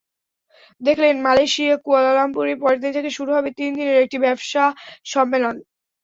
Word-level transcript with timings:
দেখলেন 0.81 1.15
মালয়েশিয়ার 1.25 1.81
কুয়ালালামপুরে 1.85 2.53
পরদিন 2.63 2.91
থেকে 2.97 3.09
শুরু 3.17 3.31
হবে 3.37 3.49
তিন 3.59 3.69
দিনের 3.77 3.97
একটি 4.03 4.17
ব্যবসা 4.25 4.63
সম্মেলন। 5.05 5.55